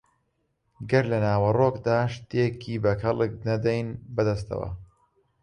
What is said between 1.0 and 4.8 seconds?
لە ناوەڕۆکدا شتێکی بە کەڵک نەدەین بەدەستەوە